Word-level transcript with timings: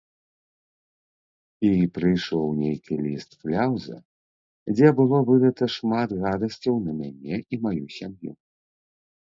І 1.67 1.69
прыйшоў 1.97 2.45
нейкі 2.61 2.93
ліст-кляўза, 3.03 3.97
дзе 4.75 4.89
было 5.03 5.17
выліта 5.29 5.71
шмат 5.77 6.09
гадасцяў 6.27 6.75
на 6.89 6.99
мяне 7.05 7.35
і 7.41 7.55
маю 7.69 7.85
сям'ю. 8.01 8.31